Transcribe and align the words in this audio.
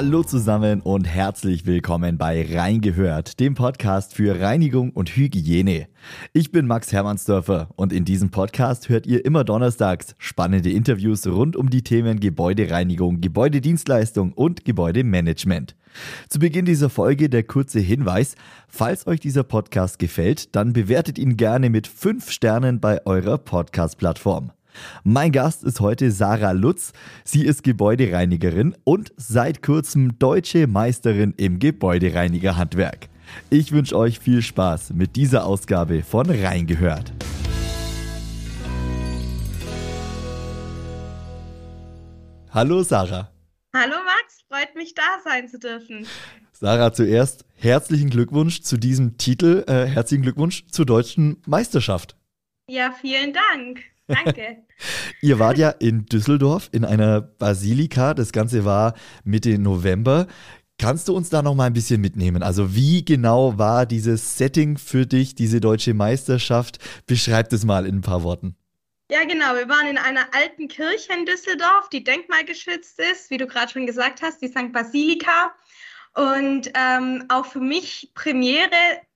Hallo 0.00 0.22
zusammen 0.22 0.80
und 0.80 1.08
herzlich 1.08 1.66
willkommen 1.66 2.18
bei 2.18 2.46
Reingehört, 2.48 3.40
dem 3.40 3.56
Podcast 3.56 4.14
für 4.14 4.40
Reinigung 4.40 4.90
und 4.90 5.16
Hygiene. 5.16 5.88
Ich 6.32 6.52
bin 6.52 6.68
Max 6.68 6.92
Hermannsdörfer 6.92 7.70
und 7.74 7.92
in 7.92 8.04
diesem 8.04 8.30
Podcast 8.30 8.88
hört 8.88 9.08
ihr 9.08 9.24
immer 9.24 9.42
donnerstags 9.42 10.14
spannende 10.18 10.70
Interviews 10.70 11.26
rund 11.26 11.56
um 11.56 11.68
die 11.68 11.82
Themen 11.82 12.20
Gebäudereinigung, 12.20 13.20
Gebäudedienstleistung 13.20 14.34
und 14.34 14.64
Gebäudemanagement. 14.64 15.74
Zu 16.28 16.38
Beginn 16.38 16.64
dieser 16.64 16.90
Folge 16.90 17.28
der 17.28 17.42
kurze 17.42 17.80
Hinweis, 17.80 18.36
falls 18.68 19.04
euch 19.08 19.18
dieser 19.18 19.42
Podcast 19.42 19.98
gefällt, 19.98 20.54
dann 20.54 20.74
bewertet 20.74 21.18
ihn 21.18 21.36
gerne 21.36 21.70
mit 21.70 21.88
5 21.88 22.30
Sternen 22.30 22.78
bei 22.78 23.04
eurer 23.04 23.36
Podcast-Plattform. 23.36 24.52
Mein 25.04 25.32
Gast 25.32 25.64
ist 25.64 25.80
heute 25.80 26.10
Sarah 26.10 26.52
Lutz. 26.52 26.92
Sie 27.24 27.44
ist 27.44 27.62
Gebäudereinigerin 27.62 28.76
und 28.84 29.12
seit 29.16 29.62
kurzem 29.62 30.18
deutsche 30.18 30.66
Meisterin 30.66 31.34
im 31.36 31.58
Gebäudereinigerhandwerk. 31.58 33.08
Ich 33.50 33.72
wünsche 33.72 33.96
euch 33.96 34.18
viel 34.18 34.42
Spaß 34.42 34.94
mit 34.94 35.16
dieser 35.16 35.44
Ausgabe 35.44 36.02
von 36.02 36.28
Reingehört. 36.28 37.12
Hallo 42.50 42.82
Sarah. 42.82 43.30
Hallo 43.74 43.96
Max, 44.04 44.42
freut 44.48 44.74
mich 44.74 44.94
da 44.94 45.02
sein 45.22 45.48
zu 45.48 45.58
dürfen. 45.58 46.06
Sarah, 46.52 46.92
zuerst 46.92 47.44
herzlichen 47.54 48.10
Glückwunsch 48.10 48.62
zu 48.62 48.78
diesem 48.78 49.18
Titel, 49.18 49.64
äh, 49.68 49.86
herzlichen 49.86 50.22
Glückwunsch 50.22 50.66
zur 50.66 50.86
deutschen 50.86 51.40
Meisterschaft. 51.46 52.16
Ja, 52.68 52.92
vielen 53.00 53.32
Dank. 53.32 53.82
Danke. 54.08 54.64
Ihr 55.20 55.38
wart 55.38 55.58
ja 55.58 55.70
in 55.70 56.06
Düsseldorf 56.06 56.68
in 56.72 56.84
einer 56.84 57.20
Basilika. 57.20 58.14
Das 58.14 58.32
Ganze 58.32 58.64
war 58.64 58.94
Mitte 59.24 59.58
November. 59.58 60.26
Kannst 60.80 61.08
du 61.08 61.16
uns 61.16 61.28
da 61.28 61.42
noch 61.42 61.54
mal 61.54 61.64
ein 61.64 61.72
bisschen 61.72 62.00
mitnehmen? 62.00 62.42
Also 62.42 62.74
wie 62.74 63.04
genau 63.04 63.58
war 63.58 63.84
dieses 63.84 64.38
Setting 64.38 64.78
für 64.78 65.06
dich, 65.06 65.34
diese 65.34 65.60
deutsche 65.60 65.92
Meisterschaft? 65.92 66.78
Beschreib 67.06 67.52
es 67.52 67.64
mal 67.64 67.84
in 67.84 67.96
ein 67.96 68.00
paar 68.00 68.22
Worten. 68.22 68.56
Ja, 69.10 69.24
genau. 69.24 69.56
Wir 69.56 69.68
waren 69.68 69.88
in 69.88 69.98
einer 69.98 70.26
alten 70.34 70.68
Kirche 70.68 71.12
in 71.14 71.24
Düsseldorf, 71.24 71.88
die 71.90 72.04
denkmalgeschützt 72.04 73.00
ist, 73.00 73.30
wie 73.30 73.38
du 73.38 73.46
gerade 73.46 73.72
schon 73.72 73.86
gesagt 73.86 74.22
hast, 74.22 74.40
die 74.40 74.48
St. 74.48 74.72
Basilika. 74.72 75.52
Und 76.14 76.70
ähm, 76.74 77.24
auch 77.28 77.46
für 77.46 77.60
mich 77.60 78.10
Premiere, 78.14 78.68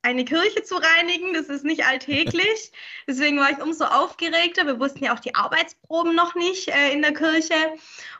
eine 0.02 0.24
Kirche 0.24 0.62
zu 0.64 0.74
reinigen, 0.74 1.32
das 1.32 1.46
ist 1.46 1.64
nicht 1.64 1.86
alltäglich. 1.86 2.72
Deswegen 3.08 3.38
war 3.38 3.50
ich 3.50 3.58
umso 3.58 3.84
aufgeregter. 3.84 4.66
Wir 4.66 4.78
wussten 4.78 5.04
ja 5.04 5.14
auch 5.14 5.20
die 5.20 5.34
Arbeitsproben 5.34 6.14
noch 6.14 6.34
nicht 6.34 6.68
äh, 6.68 6.92
in 6.92 7.02
der 7.02 7.14
Kirche. 7.14 7.54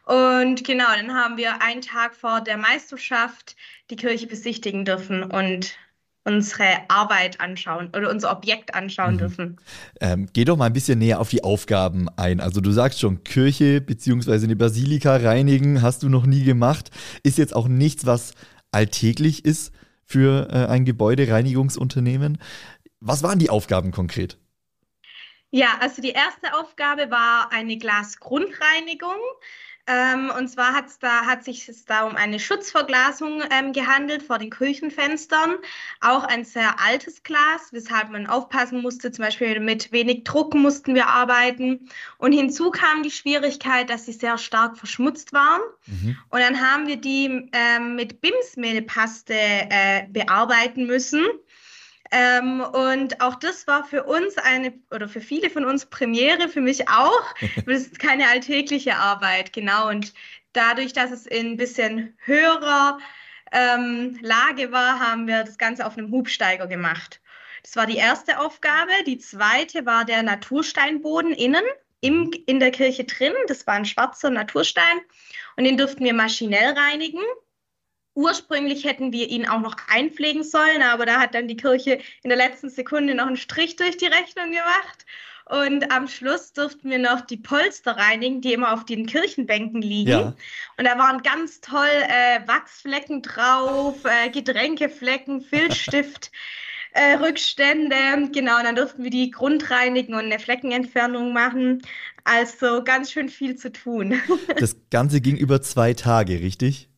Und 0.05 0.65
genau, 0.65 0.87
dann 0.97 1.15
haben 1.15 1.37
wir 1.37 1.61
einen 1.61 1.83
Tag 1.83 2.15
vor 2.15 2.41
der 2.41 2.57
Meisterschaft 2.57 3.57
die 3.91 3.97
Kirche 3.97 4.27
besichtigen 4.27 4.85
dürfen 4.85 5.25
und 5.25 5.77
unsere 6.25 6.89
Arbeit 6.89 7.41
anschauen 7.41 7.89
oder 7.97 8.09
unser 8.09 8.31
Objekt 8.31 8.75
anschauen 8.75 9.15
mhm. 9.15 9.19
dürfen. 9.19 9.57
Ähm, 10.01 10.29
geh 10.33 10.45
doch 10.45 10.57
mal 10.57 10.67
ein 10.67 10.73
bisschen 10.73 11.01
näher 11.01 11.21
auf 11.21 11.31
die 11.31 11.43
Aufgaben 11.43 12.09
ein. 12.17 12.41
Also 12.41 12.61
du 12.61 12.71
sagst 12.71 13.01
schon, 13.01 13.25
Kirche 13.25 13.81
bzw. 13.81 14.45
eine 14.45 14.55
Basilika 14.55 15.17
reinigen 15.17 15.83
hast 15.83 16.05
du 16.05 16.09
noch 16.09 16.27
nie 16.27 16.45
gemacht. 16.45 16.91
Ist 17.25 17.39
jetzt 17.39 17.57
auch 17.57 17.67
nichts, 17.67 18.07
was 18.07 18.35
alltäglich 18.71 19.45
ist 19.45 19.73
für 20.05 20.49
äh, 20.51 20.67
ein 20.67 20.85
Gebäudereinigungsunternehmen. 20.85 22.39
Was 23.01 23.23
waren 23.23 23.39
die 23.39 23.51
Aufgaben 23.51 23.91
konkret? 23.91 24.39
Ja, 25.51 25.79
also 25.81 26.01
die 26.01 26.11
erste 26.11 26.55
Aufgabe 26.55 27.11
war 27.11 27.53
eine 27.53 27.77
Glasgrundreinigung. 27.77 29.21
Ähm, 29.89 30.31
und 30.39 30.49
zwar 30.49 30.75
hat's 30.75 31.01
da, 31.01 31.27
hat 31.27 31.45
sich 31.45 31.69
es 31.69 31.85
da 31.85 32.05
um 32.05 32.15
eine 32.15 32.39
Schutzverglasung 32.39 33.43
ähm, 33.51 33.73
gehandelt 33.73 34.23
vor 34.23 34.39
den 34.39 34.51
Küchenfenstern. 34.51 35.57
Auch 36.01 36.23
ein 36.23 36.45
sehr 36.45 36.81
altes 36.81 37.25
Glas, 37.25 37.73
weshalb 37.73 38.11
man 38.11 38.29
aufpassen 38.29 38.81
musste. 38.81 39.11
Zum 39.11 39.25
Beispiel 39.25 39.59
mit 39.59 39.91
wenig 39.91 40.23
Druck 40.23 40.55
mussten 40.55 40.95
wir 40.95 41.09
arbeiten. 41.09 41.89
Und 42.19 42.31
hinzu 42.33 42.71
kam 42.71 43.03
die 43.03 43.11
Schwierigkeit, 43.11 43.91
dass 43.91 44.07
sie 44.07 44.13
sehr 44.13 44.39
stark 44.39 44.79
verschmutzt 44.79 45.33
waren. 45.33 45.63
Mhm. 45.87 46.17
Und 46.31 46.41
dann 46.41 46.61
haben 46.61 46.87
wir 46.87 46.97
die 46.97 47.51
ähm, 47.53 47.97
mit 47.97 48.21
Bimsmehlpaste 48.21 49.35
äh, 49.35 50.07
bearbeiten 50.09 50.87
müssen. 50.87 51.25
Ähm, 52.15 52.61
und 52.61 53.23
auch 53.23 53.37
das 53.37 53.67
war 53.67 53.85
für 53.85 54.05
uns 54.05 54.37
eine, 54.37 54.75
oder 54.91 55.09
für 55.09 55.23
viele 55.23 55.49
von 55.49 55.65
uns 55.65 55.87
Premiere, 55.87 56.49
für 56.49 56.61
mich 56.61 56.89
auch. 56.89 57.35
das 57.67 57.83
ist 57.83 57.99
keine 57.99 58.29
alltägliche 58.29 58.97
Arbeit, 58.97 59.55
genau. 59.55 59.89
Und 59.89 60.13
dadurch, 60.53 60.93
dass 60.93 61.11
es 61.11 61.27
in 61.27 61.53
ein 61.53 61.57
bisschen 61.57 62.15
höherer 62.19 62.99
ähm, 63.51 64.19
Lage 64.21 64.73
war, 64.73 65.01
haben 65.01 65.27
wir 65.27 65.43
das 65.43 65.57
Ganze 65.57 65.87
auf 65.87 65.97
einem 65.97 66.11
Hubsteiger 66.11 66.67
gemacht. 66.67 67.23
Das 67.63 67.77
war 67.77 67.87
die 67.87 67.97
erste 67.97 68.39
Aufgabe. 68.41 68.93
Die 69.07 69.19
zweite 69.19 69.87
war 69.87 70.05
der 70.05 70.23
Natursteinboden 70.23 71.33
innen 71.33 71.65
im, 72.03 72.31
in 72.47 72.61
der 72.61 72.73
Kirche 72.73 73.05
drin. 73.05 73.33
Das 73.47 73.67
war 73.67 73.75
ein 73.75 73.87
schwarzer 73.87 74.29
Naturstein 74.29 75.01
und 75.57 75.65
den 75.65 75.79
durften 75.79 76.05
wir 76.05 76.15
maschinell 76.15 76.75
reinigen. 76.75 77.23
Ursprünglich 78.15 78.85
hätten 78.85 79.13
wir 79.13 79.29
ihn 79.29 79.49
auch 79.49 79.61
noch 79.61 79.77
einpflegen 79.89 80.45
sollen, 80.45 80.83
aber 80.83 81.07
da 81.07 81.21
hat 81.21 81.35
dann 81.35 81.49
die 81.49 81.57
Kirche 81.57 81.99
in 82.23 82.29
der 82.29 82.37
letzten 82.37 82.69
Sekunde 82.69 83.15
noch 83.15 83.27
einen 83.27 83.37
Strich 83.37 83.77
durch 83.77 83.97
die 83.97 84.07
Rechnung 84.07 84.51
gemacht. 84.51 85.07
Und 85.47 85.91
am 85.91 86.09
Schluss 86.09 86.53
durften 86.53 86.91
wir 86.91 86.99
noch 86.99 87.23
die 87.23 87.37
Polster 87.37 87.97
reinigen, 87.97 88.41
die 88.41 88.53
immer 88.53 88.73
auf 88.73 88.85
den 88.85 89.07
Kirchenbänken 89.07 89.83
liegen. 89.83 90.11
Ja. 90.11 90.35
Und 90.79 90.87
da 90.87 90.97
waren 90.99 91.23
ganz 91.23 91.61
toll 91.61 91.89
äh, 91.89 92.47
Wachsflecken 92.47 93.23
drauf, 93.23 93.97
äh, 94.05 94.31
Getränkeflecken, 94.31 95.41
Filzstift. 95.41 96.31
Äh, 96.95 97.15
Rückstände, 97.15 97.97
genau, 98.35 98.59
und 98.59 98.65
dann 98.65 98.77
durften 98.77 99.03
wir 99.03 99.09
die 99.11 99.31
grundreinigen 99.31 100.15
und 100.15 100.27
eine 100.27 100.39
Fleckenentfernung 100.39 101.33
machen. 101.33 101.81
Also 102.25 102.85
ganz 102.85 103.11
schön 103.11 103.31
viel 103.31 103.57
zu 103.57 103.73
tun. 103.73 104.21
Das 104.59 104.77
Ganze 104.91 105.23
ging 105.23 105.39
über 105.39 105.63
zwei 105.63 105.95
Tage, 105.95 106.41
richtig? 106.41 106.91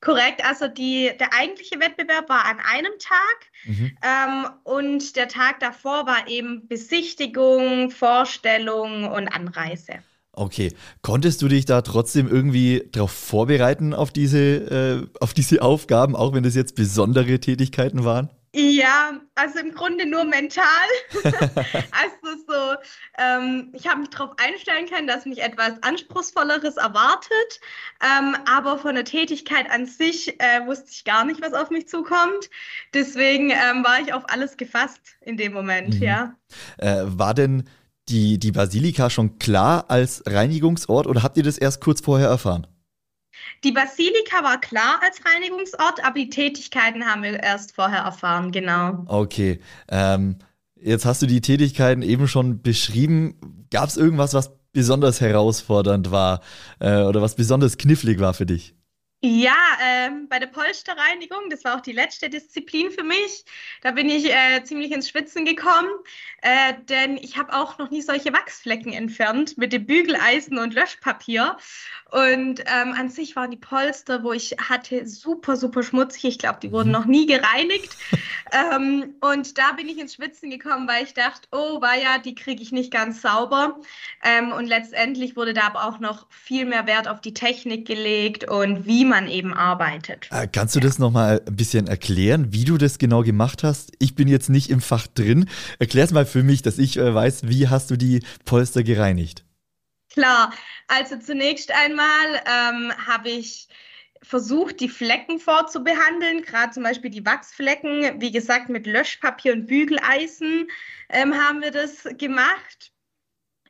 Korrekt, 0.00 0.42
also 0.44 0.66
die, 0.66 1.10
der 1.20 1.34
eigentliche 1.34 1.78
Wettbewerb 1.78 2.28
war 2.30 2.46
an 2.46 2.58
einem 2.58 2.92
Tag 2.98 3.46
mhm. 3.66 3.96
ähm, 4.02 4.46
und 4.64 5.16
der 5.16 5.28
Tag 5.28 5.60
davor 5.60 6.06
war 6.06 6.26
eben 6.26 6.66
Besichtigung, 6.68 7.90
Vorstellung 7.90 9.10
und 9.10 9.28
Anreise. 9.28 9.94
Okay, 10.32 10.72
konntest 11.02 11.42
du 11.42 11.48
dich 11.48 11.66
da 11.66 11.82
trotzdem 11.82 12.28
irgendwie 12.28 12.88
darauf 12.92 13.10
vorbereiten 13.10 13.92
auf 13.92 14.10
diese, 14.10 14.38
äh, 14.38 15.06
auf 15.20 15.34
diese 15.34 15.60
Aufgaben, 15.60 16.16
auch 16.16 16.32
wenn 16.32 16.44
das 16.44 16.54
jetzt 16.54 16.76
besondere 16.76 17.38
Tätigkeiten 17.38 18.04
waren? 18.04 18.30
Ja, 18.52 19.20
also 19.36 19.60
im 19.60 19.72
Grunde 19.72 20.06
nur 20.06 20.24
mental. 20.24 20.64
also 21.22 22.42
so, 22.48 22.74
ähm, 23.16 23.70
ich 23.72 23.86
habe 23.86 24.00
mich 24.00 24.10
darauf 24.10 24.30
einstellen 24.38 24.88
können, 24.88 25.06
dass 25.06 25.24
mich 25.24 25.40
etwas 25.40 25.80
Anspruchsvolleres 25.82 26.76
erwartet, 26.76 27.60
ähm, 28.02 28.36
aber 28.50 28.78
von 28.78 28.96
der 28.96 29.04
Tätigkeit 29.04 29.70
an 29.70 29.86
sich 29.86 30.40
äh, 30.40 30.66
wusste 30.66 30.90
ich 30.90 31.04
gar 31.04 31.24
nicht, 31.24 31.40
was 31.40 31.52
auf 31.52 31.70
mich 31.70 31.86
zukommt. 31.86 32.50
Deswegen 32.92 33.50
ähm, 33.50 33.84
war 33.84 34.00
ich 34.00 34.12
auf 34.12 34.24
alles 34.28 34.56
gefasst 34.56 35.00
in 35.20 35.36
dem 35.36 35.52
Moment, 35.52 35.94
mhm. 35.94 36.02
ja. 36.02 36.34
Äh, 36.78 37.02
war 37.04 37.34
denn 37.34 37.68
die, 38.08 38.38
die 38.38 38.50
Basilika 38.50 39.10
schon 39.10 39.38
klar 39.38 39.84
als 39.88 40.24
Reinigungsort 40.26 41.06
oder 41.06 41.22
habt 41.22 41.36
ihr 41.36 41.44
das 41.44 41.56
erst 41.56 41.80
kurz 41.80 42.00
vorher 42.00 42.28
erfahren? 42.28 42.66
Die 43.64 43.72
Basilika 43.72 44.42
war 44.42 44.60
klar 44.60 45.00
als 45.02 45.20
Reinigungsort, 45.24 46.04
aber 46.04 46.14
die 46.14 46.30
Tätigkeiten 46.30 47.04
haben 47.04 47.22
wir 47.22 47.42
erst 47.42 47.74
vorher 47.74 48.00
erfahren, 48.00 48.52
genau. 48.52 49.04
Okay. 49.06 49.60
Ähm, 49.88 50.36
jetzt 50.76 51.04
hast 51.04 51.22
du 51.22 51.26
die 51.26 51.40
Tätigkeiten 51.40 52.02
eben 52.02 52.28
schon 52.28 52.62
beschrieben. 52.62 53.66
Gab 53.70 53.88
es 53.88 53.96
irgendwas, 53.96 54.34
was 54.34 54.52
besonders 54.72 55.20
herausfordernd 55.20 56.10
war 56.10 56.40
äh, 56.78 57.02
oder 57.02 57.22
was 57.22 57.34
besonders 57.34 57.76
knifflig 57.76 58.20
war 58.20 58.34
für 58.34 58.46
dich? 58.46 58.74
Ja, 59.22 59.56
ähm, 59.82 60.28
bei 60.30 60.38
der 60.38 60.46
Polsterreinigung, 60.46 61.50
das 61.50 61.62
war 61.64 61.76
auch 61.76 61.82
die 61.82 61.92
letzte 61.92 62.30
Disziplin 62.30 62.90
für 62.90 63.02
mich. 63.02 63.44
Da 63.82 63.90
bin 63.90 64.08
ich 64.08 64.32
äh, 64.32 64.64
ziemlich 64.64 64.92
ins 64.92 65.10
Schwitzen 65.10 65.44
gekommen, 65.44 65.90
äh, 66.40 66.72
denn 66.88 67.18
ich 67.18 67.36
habe 67.36 67.52
auch 67.52 67.76
noch 67.76 67.90
nie 67.90 68.00
solche 68.00 68.32
Wachsflecken 68.32 68.94
entfernt 68.94 69.58
mit 69.58 69.74
dem 69.74 69.84
Bügeleisen 69.84 70.56
und 70.56 70.72
Löschpapier. 70.72 71.58
Und 72.10 72.60
ähm, 72.60 72.94
an 72.96 73.10
sich 73.10 73.36
waren 73.36 73.50
die 73.50 73.58
Polster, 73.58 74.22
wo 74.24 74.32
ich 74.32 74.56
hatte, 74.58 75.06
super, 75.06 75.56
super 75.56 75.82
schmutzig. 75.82 76.24
Ich 76.24 76.38
glaube, 76.38 76.58
die 76.62 76.72
wurden 76.72 76.88
mhm. 76.88 76.94
noch 76.94 77.04
nie 77.04 77.26
gereinigt. 77.26 77.94
ähm, 78.52 79.16
und 79.20 79.58
da 79.58 79.72
bin 79.72 79.86
ich 79.90 79.98
ins 79.98 80.14
Schwitzen 80.14 80.48
gekommen, 80.48 80.88
weil 80.88 81.04
ich 81.04 81.12
dachte, 81.12 81.46
oh, 81.52 81.82
war 81.82 81.96
ja, 81.98 82.16
die 82.16 82.34
kriege 82.34 82.62
ich 82.62 82.72
nicht 82.72 82.90
ganz 82.90 83.20
sauber. 83.20 83.78
Ähm, 84.24 84.52
und 84.52 84.64
letztendlich 84.64 85.36
wurde 85.36 85.52
da 85.52 85.66
aber 85.66 85.84
auch 85.84 85.98
noch 85.98 86.26
viel 86.30 86.64
mehr 86.64 86.86
Wert 86.86 87.06
auf 87.06 87.20
die 87.20 87.34
Technik 87.34 87.86
gelegt 87.86 88.50
und 88.50 88.86
wie 88.86 89.09
man 89.10 89.28
eben 89.28 89.52
arbeitet. 89.52 90.28
Äh, 90.30 90.48
kannst 90.50 90.74
du 90.74 90.80
das 90.80 90.98
nochmal 90.98 91.42
ein 91.46 91.56
bisschen 91.56 91.86
erklären, 91.86 92.52
wie 92.52 92.64
du 92.64 92.78
das 92.78 92.98
genau 92.98 93.22
gemacht 93.22 93.62
hast? 93.62 93.92
Ich 93.98 94.14
bin 94.14 94.28
jetzt 94.28 94.48
nicht 94.48 94.70
im 94.70 94.80
Fach 94.80 95.06
drin. 95.06 95.50
Erklär 95.78 96.04
es 96.04 96.12
mal 96.12 96.24
für 96.24 96.42
mich, 96.42 96.62
dass 96.62 96.78
ich 96.78 96.96
äh, 96.96 97.14
weiß, 97.14 97.48
wie 97.48 97.68
hast 97.68 97.90
du 97.90 97.96
die 97.96 98.22
Polster 98.46 98.82
gereinigt? 98.82 99.44
Klar, 100.12 100.52
also 100.88 101.18
zunächst 101.18 101.70
einmal 101.72 102.42
ähm, 102.46 102.92
habe 103.06 103.28
ich 103.28 103.68
versucht, 104.22 104.80
die 104.80 104.88
Flecken 104.88 105.38
vorzubehandeln, 105.38 106.42
gerade 106.42 106.72
zum 106.72 106.82
Beispiel 106.82 107.10
die 107.10 107.24
Wachsflecken. 107.24 108.20
Wie 108.20 108.32
gesagt, 108.32 108.68
mit 108.68 108.86
Löschpapier 108.86 109.52
und 109.52 109.66
Bügeleisen 109.66 110.68
ähm, 111.08 111.34
haben 111.34 111.62
wir 111.62 111.70
das 111.70 112.04
gemacht, 112.18 112.89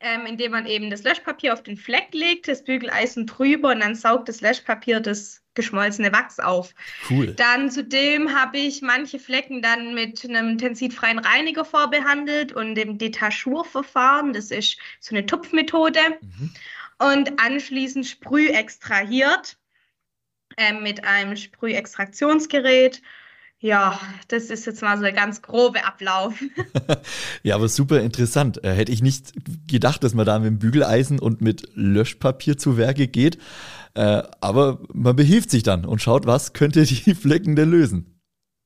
ähm, 0.00 0.26
indem 0.26 0.52
man 0.52 0.66
eben 0.66 0.90
das 0.90 1.02
Löschpapier 1.04 1.52
auf 1.52 1.62
den 1.62 1.76
Fleck 1.76 2.08
legt, 2.12 2.48
das 2.48 2.64
Bügeleisen 2.64 3.26
drüber 3.26 3.70
und 3.70 3.80
dann 3.80 3.94
saugt 3.94 4.28
das 4.28 4.40
Löschpapier 4.40 5.00
das 5.00 5.42
geschmolzene 5.54 6.12
Wachs 6.12 6.38
auf. 6.38 6.74
Cool. 7.08 7.34
Dann 7.34 7.70
zudem 7.70 8.34
habe 8.34 8.58
ich 8.58 8.80
manche 8.82 9.18
Flecken 9.18 9.60
dann 9.60 9.94
mit 9.94 10.24
einem 10.24 10.56
tensidfreien 10.56 11.18
Reiniger 11.18 11.64
vorbehandelt 11.64 12.52
und 12.52 12.76
dem 12.76 12.96
Detachurverfahren. 12.96 14.32
Das 14.32 14.50
ist 14.50 14.78
so 15.00 15.14
eine 15.14 15.26
Tupfmethode. 15.26 16.00
Mhm. 16.20 16.50
Und 16.98 17.40
anschließend 17.40 18.06
Sprüh 18.06 18.48
extrahiert 18.48 19.58
äh, 20.56 20.72
mit 20.72 21.04
einem 21.04 21.36
Sprühextraktionsgerät. 21.36 23.02
Ja, 23.62 24.00
das 24.28 24.44
ist 24.44 24.64
jetzt 24.64 24.80
mal 24.80 24.96
so 24.96 25.02
der 25.02 25.12
ganz 25.12 25.42
grobe 25.42 25.84
Ablauf. 25.84 26.34
ja, 27.42 27.54
aber 27.54 27.68
super 27.68 28.00
interessant. 28.00 28.64
Äh, 28.64 28.72
hätte 28.72 28.90
ich 28.90 29.02
nicht 29.02 29.32
gedacht, 29.68 30.02
dass 30.02 30.14
man 30.14 30.24
da 30.24 30.38
mit 30.38 30.48
dem 30.48 30.58
Bügeleisen 30.58 31.18
und 31.18 31.42
mit 31.42 31.68
Löschpapier 31.74 32.56
zu 32.56 32.78
Werke 32.78 33.06
geht. 33.06 33.36
Äh, 33.94 34.22
aber 34.40 34.80
man 34.94 35.14
behilft 35.14 35.50
sich 35.50 35.62
dann 35.62 35.84
und 35.84 36.00
schaut, 36.00 36.26
was 36.26 36.54
könnte 36.54 36.84
die 36.84 37.14
Flecken 37.14 37.54
denn 37.54 37.70
lösen. 37.70 38.18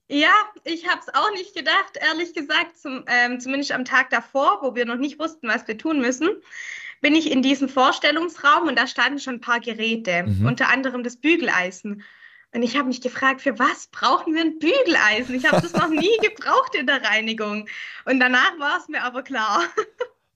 Ja, 0.09 0.35
ich 0.63 0.87
habe 0.87 1.01
es 1.01 1.13
auch 1.13 1.31
nicht 1.33 1.57
gedacht, 1.57 1.99
ehrlich 2.01 2.33
gesagt, 2.33 2.79
zum, 2.79 3.05
ähm, 3.09 3.41
zumindest 3.41 3.73
am 3.73 3.85
Tag 3.85 4.11
davor, 4.11 4.61
wo 4.63 4.77
wir 4.77 4.87
noch 4.87 4.99
nicht 4.99 5.19
wussten, 5.19 5.49
was 5.49 5.67
wir 5.67 5.77
tun 5.77 6.01
müssen 6.01 6.29
bin 7.05 7.15
ich 7.15 7.31
in 7.31 7.43
diesem 7.43 7.69
Vorstellungsraum 7.69 8.67
und 8.67 8.79
da 8.79 8.87
standen 8.87 9.19
schon 9.19 9.35
ein 9.35 9.41
paar 9.43 9.61
Geräte, 9.61 10.23
mhm. 10.23 10.47
unter 10.47 10.71
anderem 10.71 11.05
das 11.05 11.19
Bügeleisen. 11.19 12.03
Und 12.55 12.63
ich 12.63 12.77
habe 12.77 12.87
mich 12.87 13.01
gefragt, 13.01 13.43
für 13.43 13.59
was 13.59 13.89
brauchen 13.89 14.33
wir 14.33 14.43
ein 14.43 14.61
Bügeleisen? 14.61 15.35
Ich 15.35 15.45
habe 15.45 15.61
das 15.61 15.73
noch 15.73 15.89
nie 15.89 16.17
gebraucht 16.23 16.77
in 16.79 16.87
der 16.87 17.03
Reinigung. 17.03 17.67
Und 18.05 18.21
danach 18.21 18.53
war 18.61 18.79
es 18.79 18.89
mir 18.89 19.03
aber 19.03 19.23
klar. 19.23 19.63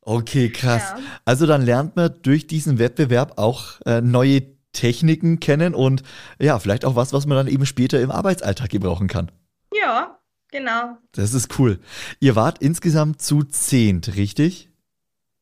Okay, 0.03 0.51
krass. 0.51 0.95
Ja. 0.97 1.03
Also 1.25 1.47
dann 1.47 1.63
lernt 1.63 1.95
man 1.95 2.13
durch 2.23 2.49
diesen 2.49 2.79
Wettbewerb 2.79 3.39
auch 3.39 3.81
äh, 3.87 4.01
neue 4.01 4.43
Techniken 4.73 5.39
kennen 5.39 5.75
und 5.75 6.03
ja, 6.41 6.59
vielleicht 6.59 6.85
auch 6.85 6.97
was, 6.97 7.13
was 7.13 7.27
man 7.27 7.37
dann 7.37 7.47
eben 7.47 7.67
später 7.67 8.01
im 8.01 8.11
Arbeitsalltag 8.11 8.71
gebrauchen 8.71 9.07
kann. 9.07 9.31
Ja, 9.73 10.19
genau. 10.51 10.99
Das 11.13 11.35
ist 11.35 11.59
cool. 11.59 11.79
Ihr 12.21 12.35
wart 12.35 12.59
insgesamt 12.59 13.23
zu 13.23 13.45
zehnt, 13.45 14.17
richtig? 14.17 14.71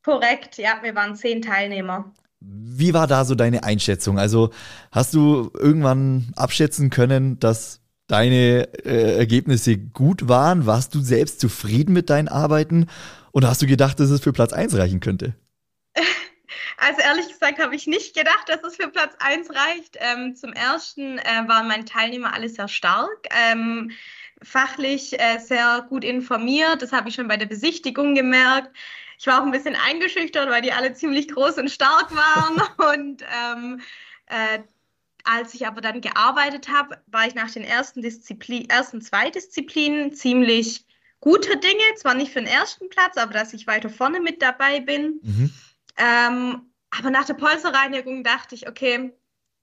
Korrekt, 0.05 0.59
ja, 0.59 0.79
wir 0.83 0.95
waren 0.95 1.17
zehn 1.17 1.43
Teilnehmer. 1.43 2.13
Wie 2.41 2.95
war 2.95 3.07
da 3.07 3.25
so 3.25 3.35
deine 3.35 3.65
Einschätzung? 3.65 4.19
Also 4.19 4.51
hast 4.93 5.15
du 5.15 5.51
irgendwann 5.55 6.33
abschätzen 6.37 6.91
können, 6.91 7.41
dass 7.41 7.81
deine 8.07 8.69
äh, 8.85 9.17
Ergebnisse 9.17 9.79
gut 9.79 10.29
waren? 10.29 10.67
Warst 10.67 10.95
du 10.95 11.01
selbst 11.01 11.41
zufrieden 11.41 11.93
mit 11.93 12.11
deinen 12.11 12.29
Arbeiten? 12.29 12.87
Oder 13.33 13.49
hast 13.49 13.63
du 13.63 13.67
gedacht, 13.67 14.01
dass 14.01 14.11
es 14.11 14.21
für 14.21 14.33
Platz 14.33 14.53
1 14.53 14.77
reichen 14.77 15.01
könnte? 15.01 15.35
Also 16.79 17.01
ehrlich 17.01 17.29
gesagt 17.29 17.59
habe 17.59 17.75
ich 17.75 17.87
nicht 17.87 18.15
gedacht, 18.15 18.49
dass 18.49 18.63
es 18.63 18.77
für 18.77 18.89
Platz 18.89 19.15
1 19.19 19.49
reicht. 19.51 19.97
Ähm, 19.99 20.37
zum 20.37 20.53
Ersten 20.53 21.19
äh, 21.19 21.49
waren 21.49 21.69
meine 21.69 21.87
Teilnehmer 21.87 22.35
alle 22.35 22.51
sehr 22.51 22.69
stark. 22.69 23.27
Ähm, 23.51 23.93
fachlich 24.43 25.19
äh, 25.19 25.39
sehr 25.39 25.87
gut 25.89 26.05
informiert. 26.05 26.83
Das 26.83 26.93
habe 26.93 27.09
ich 27.09 27.15
schon 27.15 27.29
bei 27.29 27.39
der 27.39 27.47
Besichtigung 27.47 28.15
gemerkt. 28.15 28.77
Ich 29.19 29.27
war 29.27 29.41
auch 29.41 29.47
ein 29.47 29.53
bisschen 29.53 29.77
eingeschüchtert, 29.77 30.49
weil 30.51 30.63
die 30.63 30.73
alle 30.73 30.93
ziemlich 30.95 31.29
groß 31.29 31.59
und 31.59 31.71
stark 31.71 32.15
waren. 32.15 32.63
und 33.01 33.23
ähm, 33.23 33.81
äh, 34.27 34.61
als 35.25 35.55
ich 35.55 35.67
aber 35.67 35.81
dann 35.81 36.01
gearbeitet 36.01 36.69
habe, 36.69 37.01
war 37.07 37.27
ich 37.27 37.35
nach 37.35 37.51
den 37.51 37.65
ersten, 37.65 38.03
Disziplin, 38.03 38.69
ersten 38.71 39.01
zwei 39.03 39.31
Disziplinen 39.31 40.13
ziemlich 40.13 40.85
guter 41.21 41.57
Dinge. 41.57 41.83
Zwar 41.97 42.15
nicht 42.15 42.33
für 42.33 42.41
den 42.41 42.49
ersten 42.49 42.89
Platz, 42.89 43.17
aber 43.17 43.33
dass 43.33 43.53
ich 43.53 43.67
weiter 43.67 43.91
vorne 43.91 44.21
mit 44.21 44.41
dabei 44.43 44.81
bin. 44.81 45.21
Mhm. 45.23 45.53
Ähm, 45.97 46.71
aber 46.91 47.11
nach 47.11 47.25
der 47.25 47.35
Polsterreinigung 47.35 48.23
dachte 48.23 48.55
ich, 48.55 48.69
okay, 48.69 49.13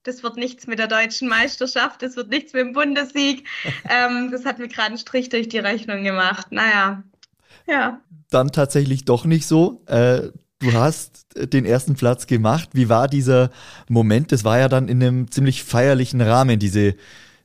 das 0.03 0.21
wird 0.21 0.35
nichts 0.35 0.67
mit 0.67 0.79
der 0.79 0.87
deutschen 0.87 1.29
Meisterschaft, 1.29 2.01
das 2.01 2.15
wird 2.17 2.29
nichts 2.29 2.53
mit 2.53 2.61
dem 2.61 2.73
Bundessieg. 2.73 3.47
ähm, 3.89 4.31
das 4.31 4.45
hat 4.45 4.59
mir 4.59 4.67
gerade 4.67 4.87
einen 4.87 4.97
Strich 4.97 5.29
durch 5.29 5.47
die 5.47 5.59
Rechnung 5.59 6.03
gemacht. 6.03 6.47
Naja, 6.51 7.03
ja. 7.67 8.01
Dann 8.29 8.51
tatsächlich 8.51 9.05
doch 9.05 9.25
nicht 9.25 9.45
so. 9.47 9.83
Äh, 9.85 10.29
du 10.59 10.73
hast 10.73 11.25
den 11.35 11.65
ersten 11.65 11.95
Platz 11.95 12.27
gemacht. 12.27 12.69
Wie 12.73 12.89
war 12.89 13.07
dieser 13.07 13.51
Moment? 13.89 14.31
Das 14.31 14.43
war 14.43 14.59
ja 14.59 14.69
dann 14.69 14.87
in 14.87 15.03
einem 15.03 15.31
ziemlich 15.31 15.63
feierlichen 15.63 16.21
Rahmen, 16.21 16.59
diese 16.59 16.95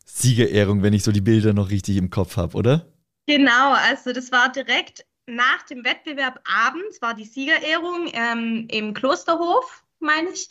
Siegerehrung, 0.05 0.83
wenn 0.83 0.93
ich 0.93 1.03
so 1.03 1.13
die 1.13 1.21
Bilder 1.21 1.53
noch 1.53 1.71
richtig 1.71 1.97
im 1.97 2.11
Kopf 2.11 2.37
habe, 2.37 2.57
oder? 2.57 2.87
Genau, 3.27 3.75
also 3.75 4.13
das 4.13 4.33
war 4.33 4.51
direkt 4.51 5.05
nach 5.27 5.63
dem 5.65 5.85
Wettbewerb 5.85 6.41
abends, 6.45 7.03
war 7.03 7.15
die 7.15 7.25
Siegerehrung 7.25 8.11
ähm, 8.13 8.67
im 8.71 8.95
Klosterhof, 8.95 9.85
meine 10.01 10.31
ich. 10.31 10.49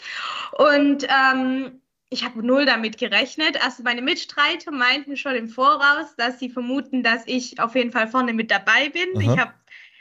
Und 0.52 1.08
ähm, 1.10 1.82
ich 2.10 2.24
habe 2.24 2.46
null 2.46 2.66
damit 2.66 2.98
gerechnet. 2.98 3.64
Also 3.64 3.84
meine 3.84 4.02
Mitstreiter 4.02 4.72
meinten 4.72 5.18
schon 5.18 5.36
im 5.36 5.50
Voraus, 5.50 6.16
dass 6.16 6.40
sie 6.40 6.50
vermuten, 6.50 7.04
dass 7.04 7.24
ich 7.26 7.60
auf 7.60 7.76
jeden 7.76 7.92
Fall 7.92 8.08
vorne 8.08 8.34
mit 8.34 8.50
dabei 8.50 8.90
bin. 8.90 9.20
Ich 9.20 9.38
hab, 9.38 9.54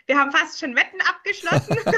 wir 0.06 0.16
haben 0.16 0.30
fast 0.30 0.60
schon 0.60 0.76
Wetten 0.76 1.00
abgeschlossen. 1.00 1.76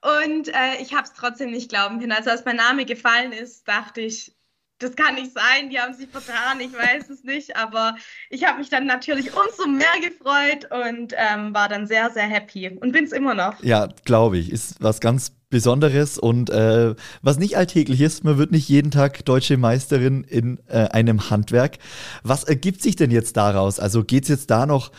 Und 0.00 0.48
äh, 0.48 0.80
ich 0.80 0.94
habe 0.94 1.02
es 1.02 1.12
trotzdem 1.12 1.50
nicht 1.50 1.68
glauben 1.68 1.98
können. 1.98 2.12
Also 2.12 2.30
als 2.30 2.44
mein 2.44 2.56
Name 2.56 2.84
gefallen 2.84 3.32
ist, 3.32 3.66
dachte 3.66 4.00
ich, 4.00 4.32
das 4.78 4.94
kann 4.94 5.16
nicht 5.16 5.32
sein, 5.32 5.70
die 5.70 5.80
haben 5.80 5.92
sich 5.92 6.08
vertan, 6.08 6.60
ich 6.60 6.72
weiß 6.72 7.10
es 7.10 7.24
nicht, 7.24 7.56
aber 7.56 7.96
ich 8.30 8.46
habe 8.46 8.58
mich 8.58 8.68
dann 8.68 8.86
natürlich 8.86 9.32
umso 9.34 9.66
mehr 9.66 9.86
gefreut 10.00 10.70
und 10.70 11.14
ähm, 11.16 11.52
war 11.52 11.68
dann 11.68 11.88
sehr, 11.88 12.10
sehr 12.10 12.28
happy 12.28 12.68
und 12.68 12.92
bin 12.92 13.04
es 13.04 13.10
immer 13.10 13.34
noch. 13.34 13.60
Ja, 13.62 13.88
glaube 14.04 14.38
ich, 14.38 14.52
ist 14.52 14.80
was 14.80 15.00
ganz 15.00 15.32
Besonderes 15.50 16.18
und 16.18 16.50
äh, 16.50 16.94
was 17.22 17.38
nicht 17.38 17.56
alltäglich 17.56 18.00
ist. 18.00 18.24
Man 18.24 18.38
wird 18.38 18.52
nicht 18.52 18.68
jeden 18.68 18.90
Tag 18.90 19.24
deutsche 19.24 19.56
Meisterin 19.56 20.24
in 20.24 20.58
äh, 20.68 20.88
einem 20.88 21.30
Handwerk. 21.30 21.78
Was 22.22 22.44
ergibt 22.44 22.82
sich 22.82 22.96
denn 22.96 23.10
jetzt 23.10 23.36
daraus? 23.36 23.80
Also 23.80 24.04
geht 24.04 24.24
es 24.24 24.28
jetzt 24.28 24.50
da 24.50 24.66
noch 24.66 24.92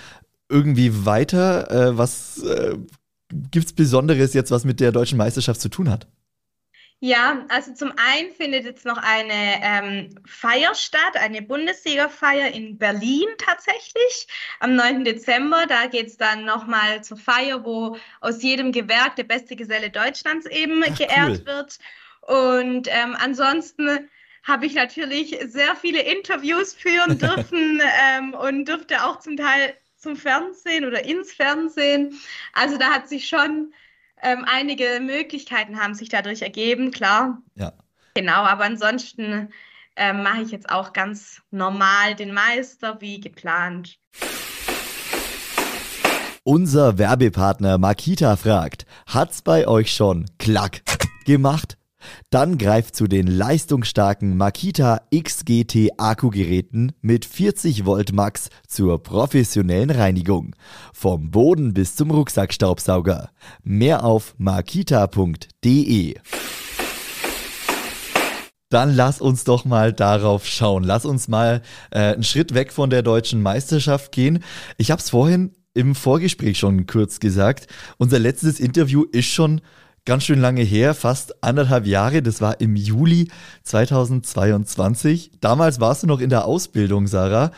irgendwie 0.50 1.06
weiter? 1.06 1.70
Äh, 1.72 1.98
was 1.98 2.42
äh, 2.44 2.76
gibt 3.52 3.68
es 3.68 3.74
Besonderes 3.74 4.34
jetzt, 4.34 4.52
was 4.52 4.66
mit 4.66 4.80
der 4.80 4.92
deutschen 4.92 5.18
Meisterschaft 5.18 5.62
zu 5.62 5.70
tun 5.70 5.90
hat? 5.90 6.08
Ja, 7.02 7.46
also 7.48 7.74
zum 7.74 7.94
einen 7.96 8.34
findet 8.34 8.66
jetzt 8.66 8.86
noch 8.86 8.98
eine 8.98 9.62
ähm, 9.62 10.16
Feier 10.26 10.76
statt, 10.76 11.16
eine 11.16 11.42
Bundessiegerfeier 11.42 12.52
in 12.54 12.78
Berlin 12.78 13.28
tatsächlich 13.38 14.28
am 14.60 14.76
9. 14.76 15.06
Dezember. 15.06 15.66
Da 15.66 15.86
geht's 15.86 16.18
dann 16.18 16.44
nochmal 16.44 17.02
zur 17.02 17.16
Feier, 17.16 17.64
wo 17.64 17.98
aus 18.20 18.44
jedem 18.44 18.74
Gewerk 18.74 19.16
der 19.16 19.24
beste 19.24 19.56
Geselle 19.56 19.90
Deutschlands 19.90 20.46
eben 20.46 20.84
Ach, 20.84 20.98
geehrt 20.98 21.40
cool. 21.40 21.46
wird. 21.46 21.80
Und 22.24 22.90
ähm, 22.90 23.16
ansonsten 23.18 24.10
habe 24.44 24.66
ich 24.66 24.74
natürlich 24.74 25.38
sehr 25.46 25.78
viele 25.78 26.02
Interviews 26.02 26.74
führen 26.74 27.18
dürfen 27.18 27.82
ähm, 28.10 28.34
und 28.34 28.66
durfte 28.66 29.06
auch 29.06 29.20
zum 29.20 29.38
Teil 29.38 29.74
zum 29.96 30.18
Fernsehen 30.18 30.84
oder 30.84 31.06
ins 31.06 31.32
Fernsehen. 31.32 32.20
Also 32.52 32.78
da 32.78 32.90
hat 32.90 33.08
sich 33.08 33.30
schon 33.30 33.74
ähm, 34.22 34.46
einige 34.48 35.00
Möglichkeiten 35.02 35.80
haben 35.80 35.94
sich 35.94 36.10
dadurch 36.10 36.42
ergeben, 36.42 36.92
klar. 36.92 37.42
Ja. 37.56 37.74
Genau, 38.14 38.44
aber 38.44 38.66
ansonsten 38.66 39.50
ähm, 39.96 40.24
mache 40.24 40.42
ich 40.42 40.52
jetzt 40.52 40.70
auch 40.70 40.94
ganz 40.94 41.42
normal 41.52 42.16
den 42.16 42.34
Meister 42.34 43.00
wie 43.02 43.20
geplant. 43.20 43.98
Unser 46.44 46.98
Werbepartner 46.98 47.78
Makita 47.78 48.36
fragt, 48.36 48.86
hat's 49.06 49.42
bei 49.42 49.68
euch 49.68 49.94
schon 49.94 50.26
klack 50.40 50.82
gemacht? 51.26 51.79
Dann 52.30 52.58
greift 52.58 52.96
zu 52.96 53.08
den 53.08 53.28
leistungsstarken 53.28 54.38
Makita 54.38 55.02
XGT 55.14 55.92
Akkugeräten 55.98 56.94
mit 57.02 57.26
40 57.26 57.86
Volt 57.86 58.14
Max 58.14 58.50
zur 58.68 59.02
professionellen 59.02 59.90
Reinigung. 59.90 60.56
Vom 60.94 61.32
Boden 61.32 61.74
bis 61.74 61.96
zum 61.96 62.12
Rucksackstaubsauger. 62.12 63.30
Mehr 63.64 64.04
auf 64.04 64.36
makita.de. 64.38 66.16
Dann 68.70 68.96
lass 68.96 69.20
uns 69.20 69.44
doch 69.46 69.66
mal 69.66 69.92
darauf 69.94 70.46
schauen. 70.46 70.84
Lass 70.84 71.04
uns 71.04 71.28
mal 71.28 71.64
äh, 71.90 72.14
einen 72.14 72.24
Schritt 72.24 72.54
weg 72.54 72.72
von 72.72 72.92
der 72.92 73.02
deutschen 73.02 73.42
Meisterschaft 73.42 74.12
gehen. 74.12 74.44
Ich 74.78 74.92
habe 74.92 75.02
es 75.02 75.10
vorhin 75.10 75.54
im 75.74 75.96
Vorgespräch 75.96 76.60
schon 76.60 76.86
kurz 76.86 77.20
gesagt. 77.20 77.68
Unser 77.98 78.20
letztes 78.20 78.60
Interview 78.60 79.06
ist 79.12 79.26
schon 79.28 79.62
ganz 80.06 80.24
schön 80.26 80.40
lange 80.40 80.62
her, 80.62 80.94
fast 80.94 81.44
anderthalb 81.44 81.86
Jahre. 81.86 82.22
Das 82.22 82.42
war 82.42 82.60
im 82.62 82.76
Juli 82.76 83.30
2022. 83.64 85.32
Damals 85.42 85.80
warst 85.80 86.04
du 86.04 86.08
noch 86.08 86.20
in 86.20 86.30
der 86.30 86.46
Ausbildung, 86.46 87.08
Sarah. 87.08 87.52